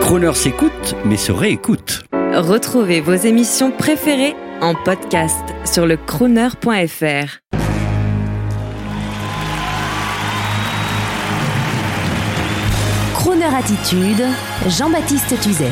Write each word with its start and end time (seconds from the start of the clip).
Croner 0.00 0.34
s'écoute, 0.34 0.94
mais 1.04 1.16
se 1.16 1.32
réécoute. 1.32 2.04
Retrouvez 2.34 3.00
vos 3.00 3.14
émissions 3.14 3.70
préférées 3.70 4.34
en 4.60 4.74
podcast 4.74 5.44
sur 5.64 5.86
le 5.86 5.96
crooner.fr. 5.96 7.38
Crooner 13.14 13.44
Attitude, 13.44 14.24
Jean-Baptiste 14.68 15.40
Tuzet. 15.40 15.70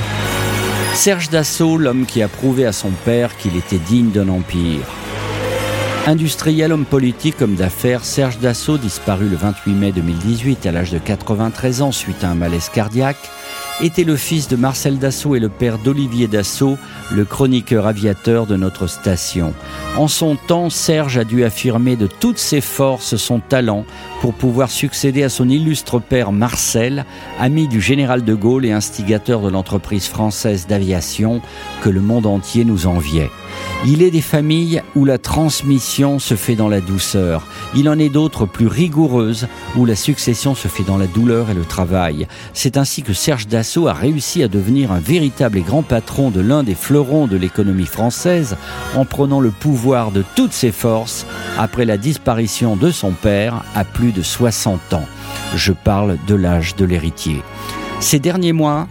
Serge 0.94 1.30
Dassault, 1.30 1.79
l'homme 1.79 2.06
qui 2.06 2.22
a 2.22 2.29
prouvé 2.29 2.66
à 2.66 2.72
son 2.72 2.90
père 2.90 3.36
qu'il 3.36 3.56
était 3.56 3.79
digne 3.79 4.10
d'un 4.10 4.29
empire. 4.29 5.01
Industriel, 6.04 6.72
homme 6.72 6.84
politique, 6.84 7.40
homme 7.42 7.54
d'affaires, 7.54 8.04
Serge 8.04 8.40
Dassault, 8.40 8.76
disparu 8.76 9.28
le 9.28 9.36
28 9.36 9.72
mai 9.72 9.92
2018 9.92 10.66
à 10.66 10.72
l'âge 10.72 10.90
de 10.90 10.98
93 10.98 11.80
ans 11.80 11.92
suite 11.92 12.24
à 12.24 12.28
un 12.28 12.34
malaise 12.34 12.70
cardiaque, 12.70 13.30
était 13.80 14.02
le 14.02 14.16
fils 14.16 14.48
de 14.48 14.56
Marcel 14.56 14.98
Dassault 14.98 15.36
et 15.36 15.40
le 15.40 15.48
père 15.48 15.79
d'Olivier 15.79 16.26
Dassault, 16.26 16.76
le 17.12 17.24
chroniqueur 17.24 17.86
aviateur 17.86 18.48
de 18.48 18.57
notre 18.57 18.88
station. 18.88 19.54
En 19.96 20.08
son 20.08 20.34
temps, 20.34 20.70
Serge 20.70 21.18
a 21.18 21.24
dû 21.24 21.44
affirmer 21.44 21.94
de 21.94 22.08
toutes 22.08 22.38
ses 22.38 22.60
forces 22.60 23.14
son 23.14 23.38
talent 23.38 23.84
pour 24.21 24.34
pouvoir 24.34 24.71
succéder 24.71 25.22
à 25.22 25.29
son 25.29 25.48
illustre 25.48 26.00
père 26.00 26.32
Marcel, 26.32 27.07
ami 27.38 27.68
du 27.68 27.80
général 27.80 28.24
de 28.24 28.34
Gaulle 28.34 28.66
et 28.66 28.72
instigateur 28.72 29.40
de 29.40 29.50
l'entreprise 29.50 30.08
française 30.08 30.66
d'aviation 30.66 31.40
que 31.80 31.90
le 31.90 32.00
monde 32.00 32.27
entier 32.27 32.64
nous 32.64 32.88
enviait. 32.88 33.30
Il 33.84 34.02
est 34.02 34.12
des 34.12 34.20
familles 34.20 34.80
où 34.94 35.05
la 35.05 35.19
transmission 35.19 36.20
se 36.20 36.34
fait 36.34 36.55
dans 36.55 36.69
la 36.69 36.80
douceur. 36.80 37.47
Il 37.74 37.88
en 37.88 37.98
est 37.98 38.10
d'autres 38.10 38.47
plus 38.47 38.69
rigoureuses 38.69 39.48
où 39.77 39.84
la 39.84 39.97
succession 39.97 40.55
se 40.55 40.69
fait 40.69 40.84
dans 40.84 40.97
la 40.97 41.08
douleur 41.08 41.50
et 41.50 41.55
le 41.55 41.64
travail. 41.64 42.28
C'est 42.55 42.77
ainsi 42.77 43.02
que 43.02 43.12
Serge 43.12 43.48
Dassault 43.48 43.88
a 43.88 43.92
réussi 43.92 44.42
à 44.44 44.48
devenir 44.48 44.92
un 44.92 45.00
véritable 45.00 45.58
et 45.58 45.62
grand 45.62 45.83
patron 45.83 46.30
de 46.30 46.41
l'un 46.41 46.62
des 46.62 46.77
fleurons 46.77 47.27
de 47.27 47.36
l'économie 47.36 47.86
française 47.86 48.56
en 48.94 49.04
prenant 49.04 49.40
le 49.40 49.50
pouvoir 49.50 50.12
de 50.12 50.24
toutes 50.36 50.52
ses 50.52 50.72
forces 50.72 51.27
après 51.58 51.84
la 51.84 51.96
disparition 51.96 52.77
de 52.77 52.90
son 52.92 53.10
père 53.10 53.64
à 53.74 53.84
plus 53.84 54.12
de 54.12 54.22
60 54.22 54.94
ans. 54.94 55.06
Je 55.56 55.72
parle 55.72 56.18
de 56.28 56.36
l'âge 56.36 56.77
de 56.77 56.84
l'héritier. 56.84 57.42
Ces 57.98 58.18
derniers 58.18 58.52
mois, 58.52 58.88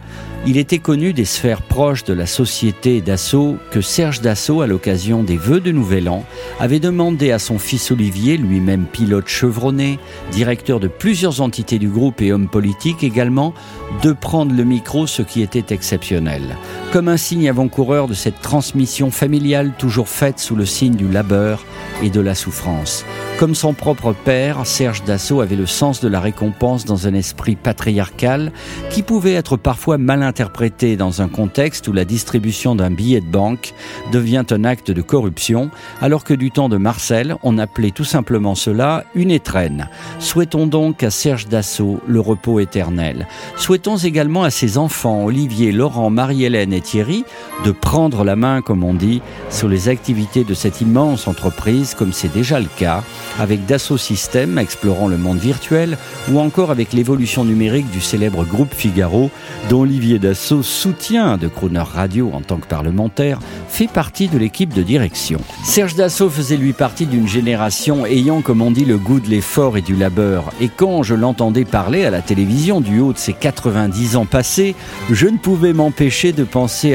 il 0.48 0.58
était 0.58 0.80
connu 0.80 1.14
des 1.14 1.26
sphères 1.26 1.62
proches 1.62 2.04
de 2.04 2.14
la 2.14 2.26
société 2.26 3.00
d'Assaut 3.02 3.58
que 3.70 3.82
Serge 3.82 4.22
Dassault, 4.22 4.62
à 4.62 4.68
l'occasion 4.68 5.24
des 5.24 5.38
vœux 5.38 5.60
de 5.60 5.72
Nouvel 5.72 6.10
An, 6.10 6.26
avait 6.60 6.80
demandé 6.80 7.32
à 7.32 7.38
son 7.38 7.60
fils 7.60 7.92
Olivier, 7.92 8.38
lui-même 8.38 8.86
pilote 8.86 9.28
chevronné, 9.28 10.00
directeur 10.32 10.80
de 10.80 10.88
plusieurs 10.88 11.42
entités 11.42 11.78
du 11.78 11.90
groupe 11.90 12.22
et 12.22 12.34
homme 12.34 12.48
politique 12.48 13.04
également, 13.04 13.54
de 14.02 14.14
prendre 14.14 14.56
le 14.56 14.64
micro, 14.64 15.06
ce 15.06 15.22
qui 15.22 15.42
était 15.42 15.74
exceptionnel. 15.74 16.58
Comme 16.92 17.08
un 17.08 17.16
signe 17.16 17.48
avant-coureur 17.48 18.10
de 18.10 18.14
cette 18.14 18.42
transmission 18.42 19.12
familiale 19.12 19.72
toujours 19.78 20.10
faite 20.10 20.40
sous 20.40 20.58
le 20.58 20.66
signe 20.66 20.96
du 20.96 21.08
labeur 21.08 21.64
et 22.04 22.10
de 22.10 22.20
la 22.20 22.36
souffrance. 22.36 23.06
Comme 23.40 23.56
son 23.56 23.74
propre 23.74 24.14
père, 24.14 24.68
Serge 24.68 25.04
Dassault 25.04 25.40
avait 25.40 25.56
le 25.56 25.66
sens 25.66 26.02
de 26.02 26.08
la 26.08 26.20
récompense 26.20 26.86
dans 26.86 27.08
un 27.08 27.14
esprit 27.14 27.56
patriarcal 27.56 28.52
qui 28.90 29.04
pouvait 29.04 29.34
être 29.34 29.58
parfois 29.58 29.98
mal 29.98 30.22
interprété 30.22 30.98
dans 30.98 31.22
un 31.22 31.30
contexte 31.30 31.88
où 31.88 31.94
la 31.94 32.06
distribution 32.06 32.76
d'un 32.76 32.92
billet 32.92 33.22
de 33.22 33.26
banque 33.26 33.74
devient 34.12 34.44
un 34.52 34.64
acte 34.64 34.92
de 34.92 35.02
corruption, 35.02 35.72
alors 36.02 36.24
que 36.24 36.34
du 36.34 36.52
temps 36.52 36.70
de 36.70 36.78
Marcel, 36.78 37.36
on 37.42 37.58
appelait 37.58 37.92
tout 37.92 38.04
simplement 38.04 38.54
cela 38.54 39.06
une 39.16 39.32
étrenne. 39.32 39.90
Souhaitons 40.20 40.68
donc 40.68 41.02
à 41.02 41.10
Serge 41.10 41.48
Dassault 41.48 42.02
le 42.06 42.20
repos 42.20 42.60
éternel. 42.60 43.28
Souhaitons 43.56 43.98
également 43.98 44.44
à 44.44 44.52
ses 44.52 44.78
enfants, 44.78 45.24
Olivier, 45.24 45.72
Laurent, 45.72 46.10
Marie-Hélène 46.10 46.74
et 46.74 46.81
Thierry, 46.82 47.24
de 47.64 47.72
prendre 47.72 48.24
la 48.24 48.36
main, 48.36 48.62
comme 48.62 48.84
on 48.84 48.94
dit, 48.94 49.22
sur 49.50 49.68
les 49.68 49.90
activités 49.90 50.44
de 50.44 50.54
cette 50.54 50.82
immense 50.82 51.28
entreprise, 51.28 51.94
comme 51.94 52.14
c'est 52.14 52.34
déjà 52.34 52.60
le 52.60 52.70
cas 52.78 53.04
avec 53.40 53.66
Dassault 53.66 53.98
Systèmes 53.98 54.58
explorant 54.58 55.08
le 55.08 55.18
monde 55.18 55.38
virtuel 55.38 55.98
ou 56.32 56.40
encore 56.40 56.72
avec 56.72 56.94
l'évolution 56.94 57.46
numérique 57.46 57.90
du 57.92 58.02
célèbre 58.02 58.46
groupe 58.46 58.74
Figaro 58.74 59.30
dont 59.70 59.82
Olivier 59.82 60.20
Dassault, 60.20 60.64
soutien 60.64 61.38
de 61.38 61.48
Crooner 61.48 61.80
Radio 61.80 62.32
en 62.34 62.42
tant 62.42 62.58
que 62.58 62.68
parlementaire, 62.68 63.40
fait 63.68 63.88
partie 63.88 64.28
de 64.28 64.38
l'équipe 64.38 64.74
de 64.74 64.84
direction. 64.84 65.40
Serge 65.64 65.96
Dassault 65.96 66.30
faisait 66.30 66.58
lui 66.58 66.74
partie 66.74 67.06
d'une 67.06 67.28
génération 67.28 68.06
ayant, 68.06 68.42
comme 68.42 68.62
on 68.62 68.72
dit, 68.72 68.86
le 68.86 68.98
goût 68.98 69.20
de 69.20 69.30
l'effort 69.30 69.78
et 69.78 69.82
du 69.82 69.96
labeur. 69.96 70.52
Et 70.60 70.70
quand 70.70 71.04
je 71.04 71.16
l'entendais 71.16 71.66
parler 71.66 72.06
à 72.06 72.10
la 72.10 72.22
télévision 72.22 72.82
du 72.82 73.00
haut 73.00 73.14
de 73.14 73.18
ses 73.18 73.34
90 73.34 74.16
ans 74.16 74.26
passés, 74.26 74.76
je 75.12 75.28
ne 75.28 75.38
pouvais 75.38 75.74
m'empêcher 75.74 76.32
de 76.32 76.44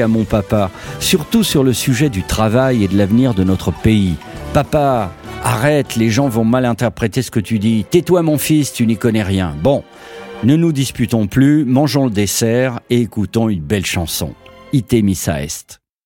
à 0.01 0.07
mon 0.07 0.23
papa, 0.23 0.71
surtout 0.99 1.43
sur 1.43 1.63
le 1.63 1.73
sujet 1.73 2.09
du 2.09 2.23
travail 2.23 2.83
et 2.83 2.87
de 2.87 2.97
l'avenir 2.97 3.33
de 3.33 3.43
notre 3.43 3.71
pays. 3.71 4.15
Papa, 4.53 5.11
Arrête, 5.43 5.95
les 5.95 6.09
gens 6.09 6.27
vont 6.27 6.43
mal 6.43 6.65
interpréter 6.65 7.21
ce 7.21 7.31
que 7.31 7.39
tu 7.39 7.59
dis. 7.59 7.85
Tais-toi 7.89 8.21
mon 8.21 8.37
fils, 8.37 8.73
tu 8.73 8.85
n'y 8.85 8.97
connais 8.97 9.23
rien. 9.23 9.55
Bon, 9.61 9.83
ne 10.43 10.55
nous 10.55 10.71
disputons 10.71 11.27
plus, 11.27 11.63
mangeons 11.63 12.05
le 12.05 12.11
dessert 12.11 12.79
et 12.89 13.01
écoutons 13.01 13.49
une 13.49 13.61
belle 13.61 13.85
chanson. 13.85 14.33
Ite 14.73 14.93
est. 14.93 15.86